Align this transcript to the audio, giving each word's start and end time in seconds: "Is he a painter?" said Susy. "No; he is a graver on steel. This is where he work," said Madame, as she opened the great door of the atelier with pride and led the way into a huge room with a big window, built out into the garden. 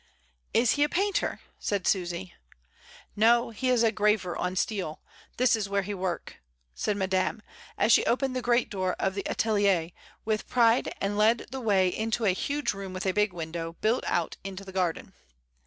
"Is 0.51 0.71
he 0.71 0.83
a 0.83 0.89
painter?" 0.89 1.41
said 1.59 1.85
Susy. 1.85 2.33
"No; 3.15 3.51
he 3.51 3.69
is 3.69 3.83
a 3.83 3.91
graver 3.91 4.35
on 4.35 4.55
steel. 4.55 4.99
This 5.37 5.55
is 5.55 5.69
where 5.69 5.83
he 5.83 5.93
work," 5.93 6.41
said 6.73 6.97
Madame, 6.97 7.43
as 7.77 7.91
she 7.91 8.03
opened 8.07 8.35
the 8.35 8.41
great 8.41 8.71
door 8.71 8.93
of 8.97 9.13
the 9.13 9.21
atelier 9.29 9.91
with 10.25 10.47
pride 10.49 10.91
and 10.99 11.19
led 11.19 11.45
the 11.51 11.61
way 11.61 11.87
into 11.95 12.25
a 12.25 12.31
huge 12.31 12.73
room 12.73 12.93
with 12.93 13.05
a 13.05 13.13
big 13.13 13.31
window, 13.31 13.73
built 13.79 14.03
out 14.07 14.37
into 14.43 14.65
the 14.65 14.71
garden. 14.71 15.13